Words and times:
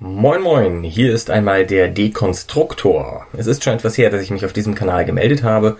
Moin 0.00 0.40
moin, 0.42 0.84
hier 0.84 1.12
ist 1.12 1.28
einmal 1.28 1.66
der 1.66 1.88
Dekonstruktor. 1.88 3.26
Es 3.36 3.48
ist 3.48 3.64
schon 3.64 3.72
etwas 3.72 3.98
her, 3.98 4.10
dass 4.10 4.22
ich 4.22 4.30
mich 4.30 4.44
auf 4.44 4.52
diesem 4.52 4.76
Kanal 4.76 5.04
gemeldet 5.04 5.42
habe, 5.42 5.76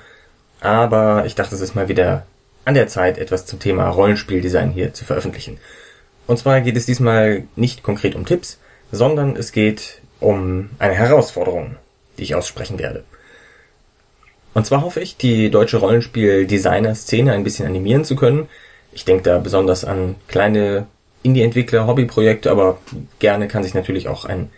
aber 0.61 1.25
ich 1.25 1.37
dachte, 1.37 1.55
es 1.55 1.61
ist 1.61 1.77
mal 1.77 1.87
wieder 1.87 2.27
an 2.65 2.75
der 2.75 2.89
Zeit, 2.89 3.17
etwas 3.17 3.47
zum 3.47 3.61
Thema 3.61 3.89
Rollenspieldesign 3.89 4.73
hier 4.73 4.93
zu 4.93 5.05
veröffentlichen. 5.05 5.59
Und 6.27 6.37
zwar 6.37 6.61
geht 6.63 6.77
es 6.77 6.85
diesmal 6.85 7.45
nicht 7.55 7.85
konkret 7.85 8.17
um 8.17 8.27
Tipps, 8.27 8.59
sondern 8.91 9.37
es 9.37 9.53
geht 9.53 10.03
um 10.19 10.71
eine 10.81 10.95
Herausforderung, 10.95 11.77
die 12.19 12.25
ich 12.25 12.35
aussprechen 12.35 12.81
werde. 12.81 13.05
Und 14.53 14.67
zwar 14.67 14.83
hoffe 14.83 14.99
ich, 14.99 15.17
die 15.17 15.49
deutsche 15.49 15.77
Rollenspiel-Designer-Szene 15.77 17.33
ein 17.33 17.45
bisschen 17.45 17.67
animieren 17.67 18.05
zu 18.05 18.17
können. 18.17 18.49
Ich 18.91 19.05
denke 19.05 19.23
da 19.23 19.39
besonders 19.39 19.85
an 19.85 20.17
kleine 20.27 20.89
Indie-Entwickler, 21.23 21.87
Hobbyprojekte, 21.87 22.51
aber 22.51 22.79
gerne 23.19 23.49
kann 23.49 23.63
sich 23.63 23.75
natürlich 23.75 24.09
auch 24.09 24.25
ein 24.25 24.51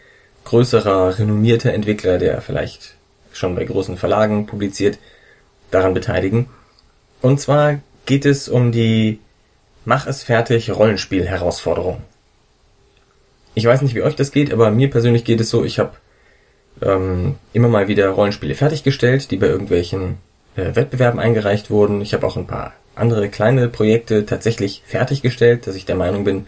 größerer, 0.44 1.18
renommierter 1.18 1.72
Entwickler, 1.72 2.18
der 2.18 2.40
vielleicht 2.40 2.94
schon 3.32 3.54
bei 3.54 3.64
großen 3.64 3.96
Verlagen 3.96 4.46
publiziert, 4.46 4.98
daran 5.70 5.94
beteiligen. 5.94 6.48
Und 7.22 7.40
zwar 7.40 7.80
geht 8.06 8.24
es 8.24 8.48
um 8.48 8.72
die 8.72 9.20
Mach 9.84 10.06
es 10.06 10.22
fertig 10.22 10.70
Rollenspiel-Herausforderung. 10.70 12.02
Ich 13.54 13.64
weiß 13.64 13.80
nicht, 13.82 13.94
wie 13.94 14.02
euch 14.02 14.14
das 14.14 14.30
geht, 14.30 14.52
aber 14.52 14.70
mir 14.70 14.90
persönlich 14.90 15.24
geht 15.24 15.40
es 15.40 15.48
so, 15.48 15.64
ich 15.64 15.78
habe 15.78 15.92
ähm, 16.82 17.36
immer 17.52 17.68
mal 17.68 17.88
wieder 17.88 18.08
Rollenspiele 18.10 18.54
fertiggestellt, 18.54 19.30
die 19.30 19.36
bei 19.36 19.46
irgendwelchen 19.46 20.18
äh, 20.54 20.74
Wettbewerben 20.74 21.18
eingereicht 21.18 21.70
wurden. 21.70 22.00
Ich 22.02 22.14
habe 22.14 22.26
auch 22.26 22.36
ein 22.36 22.46
paar 22.46 22.74
andere 23.00 23.28
kleine 23.28 23.68
Projekte 23.68 24.26
tatsächlich 24.26 24.82
fertiggestellt, 24.86 25.66
dass 25.66 25.76
ich 25.76 25.86
der 25.86 25.96
Meinung 25.96 26.24
bin, 26.24 26.46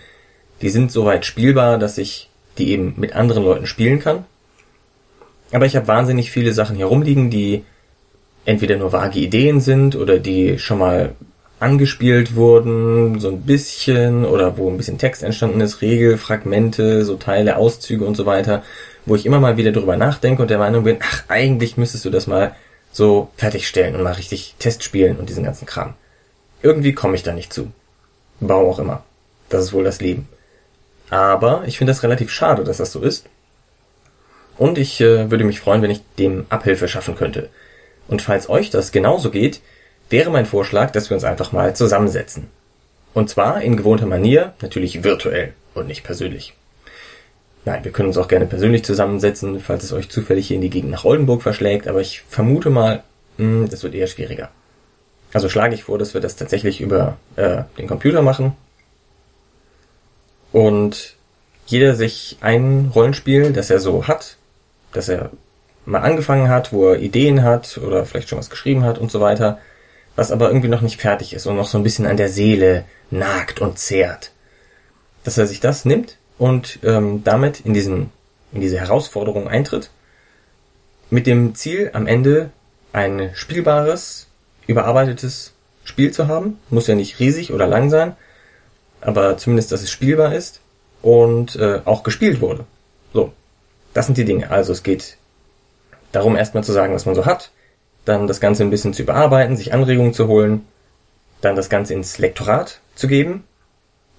die 0.61 0.71
sind 0.71 0.93
soweit 0.93 1.27
spielbar, 1.27 1.79
dass 1.79 1.99
ich 1.99 2.29
die 2.59 2.71
eben 2.71 2.95
mit 2.97 3.15
anderen 3.15 3.45
Leuten 3.45 3.67
spielen 3.67 3.99
kann. 3.99 4.25
Aber 5.53 5.67
ich 5.67 5.77
habe 5.77 5.89
wahnsinnig 5.89 6.31
viele 6.31 6.53
Sachen 6.53 6.77
hier 6.77 6.87
rumliegen, 6.87 7.31
die 7.31 7.65
entweder 8.45 8.77
nur 8.77 8.93
vage 8.93 9.19
Ideen 9.19 9.61
sind 9.61 9.97
oder 9.97 10.19
die 10.19 10.59
schon 10.59 10.79
mal 10.79 11.15
angespielt 11.61 12.35
wurden, 12.35 13.21
so 13.21 13.29
ein 13.29 13.43
bisschen, 13.43 14.25
oder 14.25 14.59
wo 14.59 14.69
ein 14.69 14.77
bisschen 14.77 14.99
Text 14.99 15.23
entstanden 15.23 15.61
ist, 15.61 15.81
Regelfragmente, 15.81 17.05
so 17.05 17.17
Teile, 17.17 17.57
Auszüge 17.57 18.05
und 18.05 18.17
so 18.17 18.27
weiter, 18.27 18.65
wo 19.07 19.15
ich 19.15 19.27
immer 19.27 19.39
mal 19.39 19.57
wieder 19.57 19.71
drüber 19.71 19.97
nachdenke 19.97 20.43
und 20.43 20.51
der 20.51 20.59
Meinung 20.59 20.83
bin, 20.83 20.99
ach, 21.01 21.25
eigentlich 21.29 21.77
müsstest 21.77 22.05
du 22.05 22.11
das 22.11 22.27
mal 22.27 22.57
so 22.91 23.31
fertigstellen 23.37 23.95
und 23.95 24.03
mal 24.03 24.13
richtig 24.13 24.57
Test 24.59 24.83
spielen 24.83 25.17
und 25.17 25.29
diesen 25.29 25.45
ganzen 25.45 25.67
Kram. 25.67 25.95
Irgendwie 26.63 26.95
komme 26.95 27.15
ich 27.17 27.23
da 27.23 27.33
nicht 27.33 27.53
zu. 27.53 27.73
Warum 28.41 28.71
auch 28.71 28.79
immer. 28.79 29.05
Das 29.49 29.65
ist 29.65 29.73
wohl 29.73 29.85
das 29.85 30.01
Leben. 30.01 30.29
Aber 31.11 31.65
ich 31.67 31.77
finde 31.79 31.93
das 31.93 32.03
relativ 32.03 32.31
schade, 32.31 32.65
dass 32.65 32.79
das 32.79 32.93
so 32.93 33.03
ist. 33.03 33.27
Und 34.57 34.79
ich 34.79 35.01
äh, 35.01 35.31
würde 35.31 35.45
mich 35.45 35.61
freuen, 35.61 35.83
wenn 35.83 35.91
ich 35.91 36.03
dem 36.19 36.47
Abhilfe 36.49 36.89
schaffen 36.89 37.17
könnte. 37.17 37.51
Und 38.09 38.23
falls 38.23 38.49
euch 38.49 38.71
das 38.71 38.93
genauso 38.93 39.31
geht, 39.31 39.61
wäre 40.09 40.31
mein 40.31 40.47
Vorschlag, 40.47 40.91
dass 40.91 41.11
wir 41.11 41.15
uns 41.15 41.25
einfach 41.25 41.53
mal 41.53 41.75
zusammensetzen. 41.75 42.49
Und 43.15 43.29
zwar 43.29 43.61
in 43.61 43.77
gewohnter 43.77 44.07
Manier, 44.07 44.55
natürlich 44.63 45.05
virtuell 45.05 45.53
und 45.75 45.87
nicht 45.87 46.05
persönlich. 46.05 46.55
Nein, 47.65 47.85
wir 47.85 47.93
können 47.93 48.09
uns 48.09 48.19
auch 48.19 48.29
gerne 48.29 48.47
persönlich 48.47 48.85
zusammensetzen, 48.85 49.61
falls 49.61 49.85
es 49.85 49.93
euch 49.93 50.09
zufällig 50.09 50.49
hier 50.49 50.57
in 50.57 50.63
die 50.63 50.71
Gegend 50.71 50.91
nach 50.91 51.05
Oldenburg 51.05 51.43
verschlägt, 51.43 51.87
aber 51.87 52.01
ich 52.01 52.23
vermute 52.29 52.71
mal, 52.71 53.03
mh, 53.37 53.45
hm, 53.45 53.69
das 53.71 53.83
wird 53.83 53.95
eher 53.95 54.07
schwieriger. 54.07 54.51
Also 55.33 55.49
schlage 55.49 55.75
ich 55.75 55.85
vor, 55.85 55.99
dass 55.99 56.15
wir 56.15 56.21
das 56.21 56.37
tatsächlich 56.37 56.81
über 56.81 57.17
äh, 57.37 57.63
den 57.79 57.87
Computer 57.87 58.23
machen. 58.23 58.55
Und 60.53 61.17
jeder 61.67 61.95
sich 61.95 62.37
ein 62.41 62.91
Rollenspiel, 62.95 63.53
das 63.53 63.71
er 63.71 63.81
so 63.81 64.07
hat, 64.07 64.37
das 64.93 65.09
er 65.09 65.31
mal 65.87 66.01
angefangen 66.01 66.49
hat, 66.49 66.73
wo 66.73 66.91
er 66.91 67.01
Ideen 67.01 67.43
hat 67.43 67.79
oder 67.79 68.05
vielleicht 68.05 68.29
schon 68.29 68.39
was 68.39 68.51
geschrieben 68.51 68.85
hat 68.85 68.99
und 68.99 69.11
so 69.11 69.21
weiter, 69.21 69.59
was 70.15 70.31
aber 70.31 70.49
irgendwie 70.49 70.69
noch 70.69 70.83
nicht 70.83 71.01
fertig 71.01 71.33
ist 71.33 71.47
und 71.47 71.57
noch 71.57 71.67
so 71.67 71.79
ein 71.79 71.85
bisschen 71.85 72.07
an 72.07 72.19
der 72.19 72.29
Seele 72.29 72.85
nagt 73.11 73.61
und 73.61 73.79
zehrt. 73.79 74.33
Dass 75.25 75.39
er 75.39 75.47
sich 75.47 75.61
das 75.61 75.85
nimmt 75.85 76.19
und 76.37 76.79
ähm, 76.83 77.25
damit 77.25 77.61
in 77.61 77.73
diesen 77.73 78.11
in 78.53 78.61
diese 78.61 78.79
Herausforderung 78.79 79.49
eintritt, 79.49 79.91
mit 81.11 81.27
dem 81.27 81.55
Ziel 81.55 81.91
am 81.93 82.07
Ende 82.07 82.51
ein 82.93 83.31
spielbares, 83.35 84.27
überarbeitetes 84.73 85.53
Spiel 85.85 86.11
zu 86.11 86.29
haben. 86.29 86.59
Muss 86.71 86.87
ja 86.87 86.95
nicht 86.95 87.19
riesig 87.19 87.53
oder 87.53 87.67
lang 87.67 87.91
sein, 87.91 88.17
aber 89.01 89.39
zumindest, 89.39 89.73
dass 89.73 89.83
es 89.83 89.91
spielbar 89.91 90.35
ist 90.35 90.61
und 91.03 91.57
äh, 91.57 91.81
auch 91.85 92.03
gespielt 92.03 92.41
wurde. 92.41 92.65
So, 93.13 93.33
das 93.95 94.07
sind 94.07 94.19
die 94.19 94.25
Dinge. 94.25 94.51
Also 94.51 94.73
es 94.73 94.83
geht 94.83 95.17
darum, 96.13 96.37
erstmal 96.37 96.65
zu 96.65 96.73
sagen, 96.73 96.95
was 96.95 97.07
man 97.07 97.15
so 97.15 97.27
hat, 97.27 97.51
dann 98.05 98.27
das 98.27 98.41
Ganze 98.41 98.63
ein 98.63 98.71
bisschen 98.71 98.95
zu 98.95 99.03
überarbeiten, 99.03 99.57
sich 99.57 99.73
Anregungen 99.73 100.15
zu 100.15 100.29
holen, 100.29 100.67
dann 101.41 101.57
das 101.57 101.69
Ganze 101.69 101.95
ins 101.95 102.19
Lektorat 102.19 102.81
zu 102.95 103.09
geben 103.09 103.45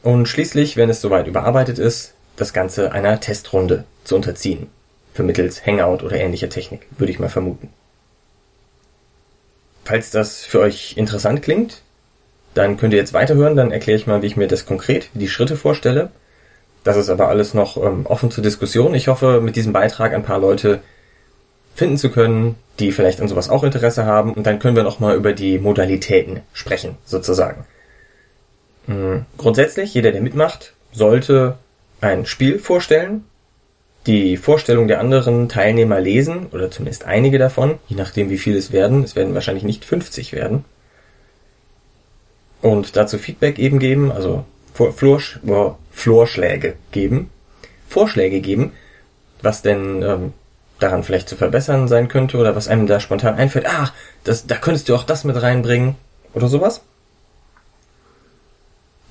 und 0.01 0.27
schließlich, 0.27 0.77
wenn 0.77 0.89
es 0.89 1.01
soweit 1.01 1.27
überarbeitet 1.27 1.79
ist, 1.79 2.13
das 2.35 2.53
Ganze 2.53 2.91
einer 2.91 3.19
Testrunde 3.19 3.85
zu 4.03 4.15
unterziehen. 4.15 4.67
Vermittels 5.13 5.65
Hangout 5.65 6.03
oder 6.03 6.17
ähnlicher 6.17 6.49
Technik, 6.49 6.87
würde 6.97 7.11
ich 7.11 7.19
mal 7.19 7.29
vermuten. 7.29 7.69
Falls 9.85 10.11
das 10.11 10.45
für 10.45 10.59
euch 10.59 10.95
interessant 10.97 11.41
klingt, 11.41 11.81
dann 12.53 12.77
könnt 12.77 12.93
ihr 12.93 12.99
jetzt 12.99 13.13
weiterhören, 13.13 13.55
dann 13.55 13.71
erkläre 13.71 13.97
ich 13.97 14.07
mal, 14.07 14.21
wie 14.21 14.27
ich 14.27 14.37
mir 14.37 14.47
das 14.47 14.65
konkret, 14.65 15.09
die 15.13 15.27
Schritte 15.27 15.55
vorstelle. 15.55 16.11
Das 16.83 16.97
ist 16.97 17.09
aber 17.09 17.29
alles 17.29 17.53
noch 17.53 17.77
ähm, 17.77 18.05
offen 18.05 18.29
zur 18.29 18.43
Diskussion. 18.43 18.93
Ich 18.93 19.07
hoffe, 19.07 19.41
mit 19.41 19.55
diesem 19.55 19.73
Beitrag 19.73 20.13
ein 20.13 20.23
paar 20.23 20.39
Leute 20.39 20.81
finden 21.75 21.97
zu 21.97 22.09
können, 22.09 22.55
die 22.79 22.91
vielleicht 22.91 23.21
an 23.21 23.27
sowas 23.27 23.49
auch 23.49 23.63
Interesse 23.63 24.05
haben. 24.05 24.33
Und 24.33 24.45
dann 24.45 24.59
können 24.59 24.75
wir 24.75 24.83
noch 24.83 24.99
mal 24.99 25.15
über 25.15 25.33
die 25.33 25.59
Modalitäten 25.59 26.41
sprechen, 26.53 26.97
sozusagen. 27.05 27.65
Mhm. 28.87 29.25
Grundsätzlich, 29.37 29.93
jeder, 29.93 30.11
der 30.11 30.21
mitmacht, 30.21 30.73
sollte 30.91 31.57
ein 32.01 32.25
Spiel 32.25 32.59
vorstellen, 32.59 33.23
die 34.05 34.37
Vorstellung 34.37 34.87
der 34.87 34.99
anderen 34.99 35.47
Teilnehmer 35.47 35.99
lesen, 35.99 36.47
oder 36.51 36.69
zumindest 36.69 37.05
einige 37.05 37.37
davon, 37.37 37.79
je 37.87 37.95
nachdem 37.95 38.29
wie 38.29 38.37
viele 38.37 38.57
es 38.57 38.71
werden. 38.71 39.03
Es 39.03 39.15
werden 39.15 39.33
wahrscheinlich 39.33 39.63
nicht 39.63 39.85
50 39.85 40.33
werden. 40.33 40.65
Und 42.61 42.95
dazu 42.95 43.17
Feedback 43.17 43.59
eben 43.59 43.79
geben, 43.79 44.11
also 44.11 44.45
Vorsch 44.73 45.39
Vorschläge 45.91 46.75
geben, 46.91 47.29
Vorschläge 47.87 48.39
geben, 48.41 48.71
was 49.41 49.61
denn 49.61 50.01
ähm, 50.01 50.33
daran 50.79 51.03
vielleicht 51.03 51.29
zu 51.29 51.35
verbessern 51.35 51.87
sein 51.87 52.07
könnte 52.07 52.37
oder 52.37 52.55
was 52.55 52.67
einem 52.67 52.87
da 52.87 52.99
spontan 52.99 53.35
einfällt. 53.35 53.67
Ah, 53.67 53.91
das, 54.23 54.47
da 54.47 54.55
könntest 54.55 54.89
du 54.89 54.95
auch 54.95 55.03
das 55.03 55.23
mit 55.23 55.39
reinbringen 55.41 55.95
oder 56.33 56.47
sowas. 56.47 56.81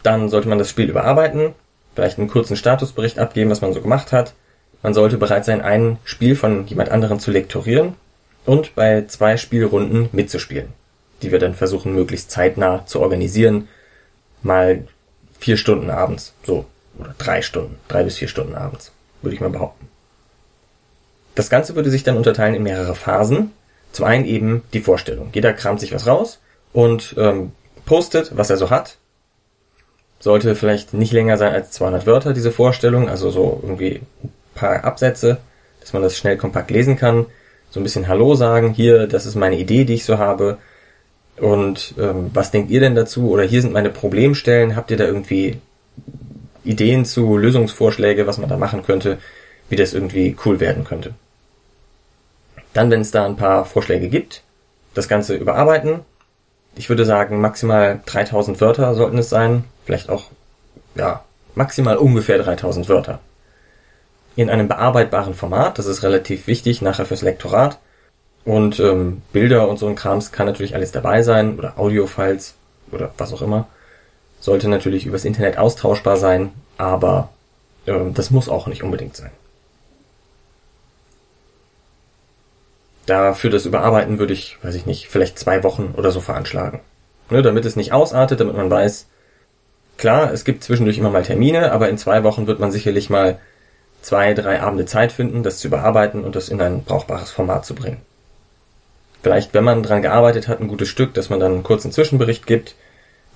Dann 0.03 0.29
sollte 0.29 0.49
man 0.49 0.59
das 0.59 0.69
Spiel 0.69 0.91
überarbeiten, 0.91 1.55
vielleicht 1.95 2.19
einen 2.19 2.29
kurzen 2.29 2.57
Statusbericht 2.57 3.19
abgeben, 3.19 3.51
was 3.51 3.61
man 3.61 3.73
so 3.73 3.81
gemacht 3.81 4.11
hat, 4.11 4.35
man 4.83 4.95
sollte 4.95 5.19
bereit 5.19 5.45
sein, 5.45 5.61
ein 5.61 5.99
Spiel 6.05 6.35
von 6.35 6.67
jemand 6.67 6.91
anderem 6.91 7.21
zu 7.21 7.31
lektorieren 7.31 7.95
und 8.45 8.75
bei 8.75 9.05
zwei 9.07 9.37
Spielrunden 9.37 10.09
mitzuspielen, 10.13 10.69
die 11.23 11.31
wir 11.31 11.39
dann 11.39 11.55
versuchen 11.55 11.95
möglichst 11.95 12.31
zeitnah 12.31 12.85
zu 12.87 13.01
organisieren. 13.01 13.69
Mal 14.43 14.85
vier 15.39 15.57
Stunden 15.57 15.91
abends, 15.91 16.35
so, 16.45 16.67
oder 16.99 17.15
drei 17.19 17.43
Stunden, 17.43 17.77
drei 17.89 18.03
bis 18.03 18.17
vier 18.17 18.29
Stunden 18.29 18.55
abends, 18.55 18.93
würde 19.23 19.35
ich 19.35 19.41
mal 19.41 19.51
behaupten. 19.51 19.89
Das 21.35 21.49
Ganze 21.49 21.75
würde 21.77 21.91
sich 21.91 22.03
dann 22.03 22.17
unterteilen 22.17 22.55
in 22.55 22.63
mehrere 22.63 22.95
Phasen. 22.95 23.53
Zum 23.93 24.05
einen 24.07 24.25
eben 24.25 24.63
die 24.73 24.81
Vorstellung. 24.81 25.31
Jeder 25.33 25.53
kramt 25.53 25.81
sich 25.81 25.93
was 25.95 26.07
raus 26.07 26.41
und 26.73 27.15
ähm, 27.19 27.53
postet, 27.85 28.37
was 28.37 28.51
er 28.51 28.57
so 28.57 28.71
hat. 28.71 28.97
Sollte 30.19 30.55
vielleicht 30.55 30.95
nicht 30.95 31.13
länger 31.13 31.37
sein 31.37 31.53
als 31.53 31.73
200 31.73 32.07
Wörter, 32.07 32.33
diese 32.33 32.53
Vorstellung, 32.53 33.09
also 33.09 33.31
so 33.31 33.61
irgendwie 33.63 34.01
paar 34.55 34.85
Absätze, 34.85 35.39
dass 35.81 35.93
man 35.93 36.03
das 36.03 36.17
schnell 36.17 36.37
kompakt 36.37 36.71
lesen 36.71 36.97
kann, 36.97 37.27
so 37.73 37.81
ein 37.81 37.83
bisschen 37.85 38.07
Hallo 38.07 38.35
sagen, 38.35 38.75
hier, 38.75 39.07
das 39.07 39.25
ist 39.25 39.35
meine 39.35 39.59
Idee, 39.59 39.85
die 39.85 39.95
ich 39.95 40.05
so 40.05 40.19
habe. 40.19 40.59
Und 41.39 41.95
ähm, 41.99 42.31
was 42.35 42.51
denkt 42.51 42.71
ihr 42.71 42.81
denn 42.81 42.95
dazu? 42.95 43.31
Oder 43.31 43.45
hier 43.45 43.63
sind 43.63 43.73
meine 43.73 43.89
Problemstellen. 43.89 44.77
Habt 44.77 44.91
ihr 44.91 44.99
da 44.99 45.05
irgendwie 45.05 45.59
Ideen 46.65 47.07
zu, 47.07 47.39
Lösungsvorschläge, 47.39 48.27
was 48.27 48.37
man 48.37 48.51
da 48.51 48.59
machen 48.59 48.83
könnte, 48.83 49.19
wie 49.71 49.77
das 49.77 49.95
irgendwie 49.95 50.37
cool 50.45 50.61
werden 50.61 50.85
könnte? 50.85 51.15
Dann, 52.75 52.91
wenn 52.91 53.01
es 53.01 53.11
da 53.11 53.25
ein 53.25 53.37
paar 53.37 53.65
Vorschläge 53.65 54.09
gibt, 54.09 54.43
das 54.93 55.09
Ganze 55.09 55.35
überarbeiten. 55.35 56.01
Ich 56.77 56.91
würde 56.91 57.07
sagen, 57.07 57.41
maximal 57.41 58.01
3000 58.05 58.61
Wörter 58.61 58.95
sollten 58.95 59.17
es 59.17 59.31
sein. 59.31 59.65
Vielleicht 59.87 60.11
auch, 60.11 60.25
ja, 60.95 61.25
maximal 61.55 61.97
ungefähr 61.97 62.39
3000 62.39 62.91
Wörter 62.91 63.21
in 64.37 64.51
einem 64.51 64.69
bearbeitbaren 64.69 65.35
Format. 65.35 65.79
Das 65.79 65.87
ist 65.87 66.03
relativ 66.03 66.47
wichtig 66.47 66.83
nachher 66.83 67.07
fürs 67.07 67.23
Lektorat. 67.23 67.79
Und 68.45 68.81
ähm, 68.81 69.23
Bilder 69.33 69.69
und 69.69 69.79
so 69.79 69.87
ein 69.87 69.95
Krams 69.95 70.33
kann 70.33 70.47
natürlich 70.47 70.75
alles 70.75 70.93
dabei 70.93 71.23
sein 71.23 71.59
oder 71.59 71.79
Audiofiles 71.79 72.55
oder 72.91 73.13
was 73.17 73.33
auch 73.33 73.43
immer. 73.43 73.69
Sollte 74.41 74.69
natürlich 74.69 75.07
übers 75.07 75.25
Internet 75.25 75.59
austauschbar 75.59 76.17
sein, 76.17 76.53
aber 76.77 77.29
ähm, 77.87 78.15
das 78.15 78.31
muss 78.31 78.49
auch 78.49 78.67
nicht 78.67 78.83
unbedingt 78.83 79.17
sein. 79.17 79.31
Dafür 83.07 83.51
das 83.51 83.67
Überarbeiten 83.67 84.19
würde 84.19 84.33
ich, 84.33 84.59
weiß 84.63 84.75
ich 84.75 84.87
nicht, 84.87 85.09
vielleicht 85.09 85.39
zwei 85.39 85.63
Wochen 85.63 85.95
oder 85.97 86.11
so 86.11 86.21
veranschlagen. 86.21 86.81
Ne, 87.31 87.43
damit 87.43 87.65
es 87.65 87.77
nicht 87.77 87.93
ausartet, 87.93 88.41
damit 88.41 88.57
man 88.57 88.71
weiß, 88.71 89.07
klar, 89.97 90.33
es 90.33 90.45
gibt 90.45 90.65
zwischendurch 90.65 90.99
immer 90.99 91.11
mal 91.11 91.23
Termine, 91.23 91.73
aber 91.73 91.89
in 91.89 91.99
zwei 91.99 92.25
Wochen 92.25 92.47
wird 92.47 92.59
man 92.59 92.73
sicherlich 92.73 93.09
mal 93.09 93.39
zwei, 94.03 94.35
drei 94.35 94.61
Abende 94.61 94.85
Zeit 94.85 95.13
finden, 95.13 95.43
das 95.43 95.59
zu 95.59 95.69
überarbeiten 95.69 96.25
und 96.25 96.37
das 96.37 96.49
in 96.49 96.61
ein 96.61 96.85
brauchbares 96.85 97.31
Format 97.31 97.65
zu 97.65 97.75
bringen. 97.75 98.03
Vielleicht, 99.23 99.55
wenn 99.55 99.65
man 99.65 99.83
dran 99.83 100.03
gearbeitet 100.03 100.49
hat, 100.49 100.61
ein 100.61 100.69
gutes 100.69 100.89
Stück, 100.89 101.15
dass 101.15 101.31
man 101.31 101.41
dann 101.41 101.53
einen 101.53 101.63
kurzen 101.63 101.93
Zwischenbericht 101.93 102.47
gibt. 102.47 102.75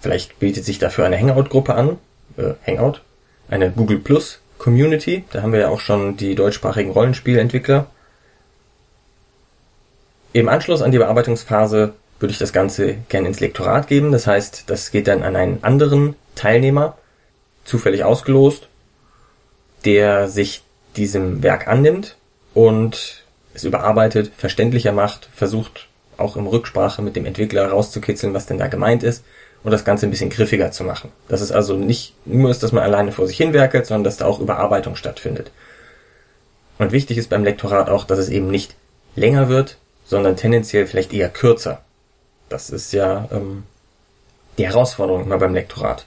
Vielleicht 0.01 0.39
bietet 0.41 0.65
sich 0.65 0.79
dafür 0.79 1.07
eine 1.07 1.19
Hangout-Gruppe 1.19 1.75
an, 1.75 1.99
äh, 2.37 2.55
Hangout, 2.67 3.01
eine 3.49 3.71
Google 3.71 3.99
Plus 3.99 4.41
Community. 4.59 5.25
Da 5.31 5.43
haben 5.43 5.53
wir 5.53 5.61
ja 5.61 5.69
auch 5.69 5.81
schon 5.81 6.17
die 6.17 6.35
deutschsprachigen 6.35 6.91
Rollenspielentwickler. 6.91 7.87
Im 10.33 10.49
Anschluss 10.49 10.83
an 10.83 10.91
die 10.91 10.99
Bearbeitungsphase 10.99 11.95
würde 12.19 12.33
ich 12.33 12.39
das 12.39 12.53
Ganze 12.53 12.95
gerne 13.09 13.29
ins 13.29 13.41
Lektorat 13.41 13.87
geben. 13.87 14.11
Das 14.11 14.27
heißt, 14.27 14.65
das 14.67 14.91
geht 14.91 15.07
dann 15.07 15.23
an 15.23 15.37
einen 15.37 15.63
anderen 15.63 16.17
Teilnehmer, 16.35 16.99
zufällig 17.65 18.05
ausgelost, 18.05 18.69
der 19.85 20.29
sich 20.29 20.63
diesem 20.97 21.43
Werk 21.43 21.69
annimmt 21.69 22.17
und 22.55 23.25
es 23.55 23.65
überarbeitet, 23.65 24.33
verständlicher 24.37 24.93
macht, 24.93 25.29
versucht 25.35 25.89
auch 26.17 26.37
im 26.37 26.47
Rücksprache 26.47 27.03
mit 27.03 27.17
dem 27.17 27.27
Entwickler 27.27 27.65
herauszukitzeln, 27.65 28.35
was 28.35 28.47
denn 28.47 28.59
da 28.59 28.69
gemeint 28.69 29.03
ist 29.03 29.25
und 29.63 29.71
das 29.71 29.85
Ganze 29.85 30.07
ein 30.07 30.11
bisschen 30.11 30.31
griffiger 30.31 30.71
zu 30.71 30.85
machen. 30.85 31.11
Dass 31.29 31.41
es 31.41 31.53
also 31.53 31.75
nicht 31.75 32.15
nur 32.25 32.51
ist, 32.51 32.63
dass 32.63 32.73
man 32.73 32.83
alleine 32.83 33.13
vor 33.13 33.27
sich 33.27 33.37
hinwerkelt, 33.37 33.87
sondern 33.87 34.05
dass 34.05 34.17
da 34.17 34.27
auch 34.27 34.41
Überarbeitung 34.41 34.97
stattfindet. 34.97 35.51
Und 36.79 36.93
wichtig 36.93 37.19
ist 37.19 37.31
beim 37.31 37.45
Lektorat 37.45 37.89
auch, 37.89 38.05
dass 38.05 38.19
es 38.19 38.29
eben 38.29 38.51
nicht 38.51 38.75
länger 39.15 39.49
wird, 39.49 39.79
sondern 40.05 40.37
tendenziell 40.37 40.87
vielleicht 40.87 41.13
eher 41.13 41.29
kürzer. 41.29 41.81
Das 42.49 42.71
ist 42.71 42.93
ja 42.93 43.29
ähm, 43.33 43.65
die 44.59 44.67
Herausforderung 44.67 45.25
immer 45.25 45.39
beim 45.39 45.55
Lektorat. 45.55 46.07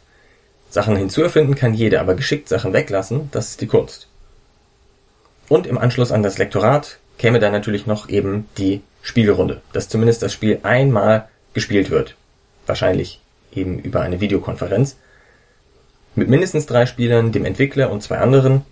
Sachen 0.70 0.96
hinzuerfinden 0.96 1.56
kann 1.56 1.74
jeder, 1.74 2.02
aber 2.02 2.16
geschickt 2.16 2.48
Sachen 2.48 2.74
weglassen, 2.74 3.30
das 3.32 3.50
ist 3.52 3.62
die 3.62 3.68
Kunst. 3.68 4.08
Und 5.48 5.66
im 5.66 5.78
Anschluss 5.78 6.12
an 6.12 6.24
das 6.24 6.38
Lektorat 6.38 7.00
käme 7.18 7.40
dann 7.40 7.52
natürlich 7.52 7.88
noch 7.88 8.08
eben 8.10 8.48
die 8.58 8.82
Spielrunde, 9.02 9.62
dass 9.74 9.90
zumindest 9.90 10.22
das 10.22 10.34
Spiel 10.34 10.60
einmal 10.64 11.28
gespielt 11.54 11.90
wird. 11.90 12.16
Wahrscheinlich 12.68 13.20
eben 13.54 13.80
über 13.80 14.02
eine 14.02 14.22
Videokonferenz. 14.22 14.98
Mit 16.16 16.30
mindestens 16.30 16.66
drei 16.66 16.86
Spielern, 16.86 17.32
dem 17.32 17.46
Entwickler 17.46 17.92
und 17.92 18.04
zwei 18.04 18.20
anderen. 18.20 18.64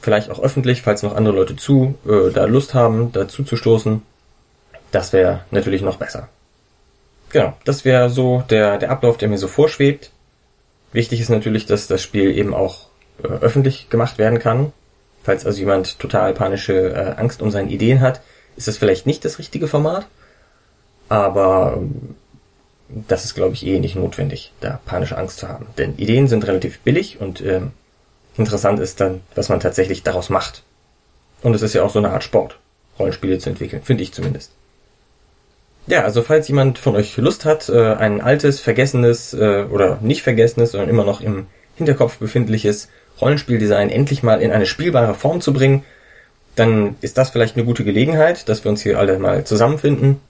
Vielleicht 0.00 0.30
auch 0.30 0.40
öffentlich, 0.40 0.82
falls 0.82 1.02
noch 1.02 1.14
andere 1.14 1.34
Leute 1.34 1.56
zu, 1.56 1.94
äh, 2.06 2.30
da 2.32 2.44
Lust 2.44 2.74
haben, 2.74 3.12
dazu 3.12 3.42
zu 3.44 3.56
stoßen. 3.56 4.02
Das 4.90 5.12
wäre 5.12 5.44
natürlich 5.50 5.82
noch 5.82 5.96
besser. 5.96 6.28
Genau, 7.30 7.56
das 7.64 7.84
wäre 7.84 8.10
so 8.10 8.44
der, 8.50 8.78
der 8.78 8.90
Ablauf, 8.90 9.16
der 9.16 9.28
mir 9.28 9.38
so 9.38 9.48
vorschwebt. 9.48 10.10
Wichtig 10.92 11.20
ist 11.20 11.30
natürlich, 11.30 11.66
dass 11.66 11.86
das 11.86 12.02
Spiel 12.02 12.36
eben 12.36 12.54
auch 12.54 12.86
äh, 13.22 13.28
öffentlich 13.28 13.88
gemacht 13.88 14.18
werden 14.18 14.38
kann. 14.38 14.72
Falls 15.24 15.46
also 15.46 15.58
jemand 15.60 15.98
total 15.98 16.34
panische 16.34 16.92
äh, 16.92 17.14
Angst 17.16 17.42
um 17.42 17.50
seine 17.50 17.70
Ideen 17.70 18.00
hat, 18.00 18.20
ist 18.56 18.68
das 18.68 18.76
vielleicht 18.76 19.06
nicht 19.06 19.24
das 19.24 19.38
richtige 19.38 19.68
Format. 19.68 20.06
Aber 21.08 21.74
ähm, 21.76 22.16
das 22.88 23.24
ist, 23.24 23.34
glaube 23.34 23.54
ich, 23.54 23.66
eh 23.66 23.78
nicht 23.78 23.96
notwendig, 23.96 24.52
da 24.60 24.80
panische 24.84 25.16
Angst 25.16 25.38
zu 25.38 25.48
haben. 25.48 25.66
Denn 25.78 25.96
Ideen 25.96 26.28
sind 26.28 26.46
relativ 26.46 26.80
billig 26.80 27.20
und 27.20 27.40
ähm, 27.40 27.72
interessant 28.36 28.80
ist 28.80 29.00
dann, 29.00 29.20
was 29.34 29.48
man 29.48 29.60
tatsächlich 29.60 30.02
daraus 30.02 30.28
macht. 30.28 30.62
Und 31.42 31.54
es 31.54 31.62
ist 31.62 31.74
ja 31.74 31.82
auch 31.82 31.90
so 31.90 31.98
eine 31.98 32.10
Art 32.10 32.24
Sport, 32.24 32.58
Rollenspiele 32.98 33.38
zu 33.38 33.50
entwickeln, 33.50 33.82
finde 33.82 34.02
ich 34.02 34.12
zumindest. 34.12 34.52
Ja, 35.86 36.04
also 36.04 36.22
falls 36.22 36.48
jemand 36.48 36.78
von 36.78 36.94
euch 36.94 37.16
Lust 37.16 37.44
hat, 37.44 37.68
äh, 37.68 37.94
ein 37.94 38.20
altes, 38.20 38.60
vergessenes 38.60 39.34
äh, 39.34 39.64
oder 39.70 39.98
nicht 40.00 40.22
vergessenes, 40.22 40.72
sondern 40.72 40.88
immer 40.88 41.04
noch 41.04 41.20
im 41.20 41.46
Hinterkopf 41.76 42.18
befindliches 42.18 42.88
Rollenspieldesign 43.20 43.90
endlich 43.90 44.22
mal 44.22 44.40
in 44.40 44.52
eine 44.52 44.66
spielbare 44.66 45.14
Form 45.14 45.40
zu 45.40 45.52
bringen, 45.52 45.84
dann 46.54 46.96
ist 47.00 47.18
das 47.18 47.30
vielleicht 47.30 47.56
eine 47.56 47.64
gute 47.64 47.84
Gelegenheit, 47.84 48.48
dass 48.48 48.64
wir 48.64 48.70
uns 48.70 48.82
hier 48.82 48.98
alle 48.98 49.18
mal 49.18 49.44
zusammenfinden, 49.44 50.20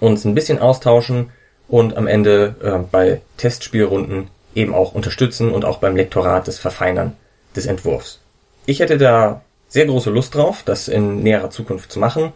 uns 0.00 0.24
ein 0.24 0.34
bisschen 0.34 0.58
austauschen 0.58 1.30
und 1.68 1.96
am 1.96 2.06
Ende 2.06 2.54
äh, 2.62 2.78
bei 2.90 3.20
Testspielrunden 3.36 4.28
eben 4.54 4.74
auch 4.74 4.94
unterstützen 4.94 5.50
und 5.50 5.64
auch 5.64 5.78
beim 5.78 5.96
Lektorat 5.96 6.46
des 6.46 6.58
Verfeinern 6.58 7.16
des 7.54 7.66
Entwurfs. 7.66 8.20
Ich 8.66 8.80
hätte 8.80 8.98
da 8.98 9.42
sehr 9.68 9.86
große 9.86 10.10
Lust 10.10 10.34
drauf, 10.34 10.62
das 10.64 10.88
in 10.88 11.22
näherer 11.22 11.50
Zukunft 11.50 11.92
zu 11.92 11.98
machen. 11.98 12.32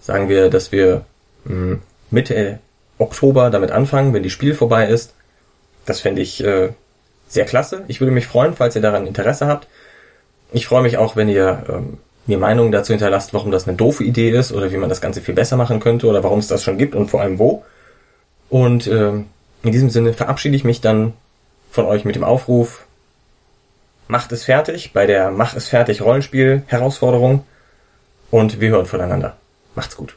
Sagen 0.00 0.28
wir, 0.28 0.50
dass 0.50 0.72
wir 0.72 1.04
Mitte 2.10 2.58
Oktober 2.98 3.50
damit 3.50 3.70
anfangen, 3.70 4.12
wenn 4.14 4.22
die 4.22 4.30
Spiel 4.30 4.54
vorbei 4.54 4.86
ist. 4.86 5.14
Das 5.86 6.00
fände 6.00 6.22
ich 6.22 6.42
äh, 6.44 6.70
sehr 7.28 7.44
klasse. 7.44 7.84
Ich 7.88 8.00
würde 8.00 8.12
mich 8.12 8.26
freuen, 8.26 8.54
falls 8.54 8.76
ihr 8.76 8.82
daran 8.82 9.06
Interesse 9.06 9.46
habt. 9.46 9.66
Ich 10.52 10.66
freue 10.66 10.82
mich 10.82 10.98
auch, 10.98 11.16
wenn 11.16 11.28
ihr 11.28 11.64
ähm, 11.68 11.98
mir 12.26 12.38
Meinungen 12.38 12.70
dazu 12.70 12.92
hinterlasst, 12.92 13.34
warum 13.34 13.50
das 13.50 13.66
eine 13.66 13.76
doofe 13.76 14.04
Idee 14.04 14.30
ist 14.30 14.52
oder 14.52 14.70
wie 14.70 14.76
man 14.76 14.88
das 14.88 15.00
Ganze 15.00 15.20
viel 15.20 15.34
besser 15.34 15.56
machen 15.56 15.80
könnte 15.80 16.06
oder 16.06 16.22
warum 16.22 16.38
es 16.38 16.46
das 16.46 16.62
schon 16.62 16.78
gibt 16.78 16.94
und 16.94 17.10
vor 17.10 17.20
allem 17.20 17.38
wo. 17.38 17.64
Und 18.48 18.86
ähm, 18.86 19.26
in 19.62 19.72
diesem 19.72 19.90
Sinne 19.90 20.12
verabschiede 20.12 20.54
ich 20.54 20.64
mich 20.64 20.80
dann 20.80 21.14
von 21.70 21.86
euch 21.86 22.04
mit 22.04 22.14
dem 22.14 22.24
Aufruf, 22.24 22.84
macht 24.08 24.30
es 24.32 24.44
fertig 24.44 24.92
bei 24.92 25.06
der 25.06 25.30
Mach 25.30 25.56
es 25.56 25.68
fertig 25.68 26.02
Rollenspiel 26.02 26.62
Herausforderung 26.66 27.44
und 28.30 28.60
wir 28.60 28.70
hören 28.70 28.86
voneinander. 28.86 29.36
Macht's 29.74 29.96
gut. 29.96 30.16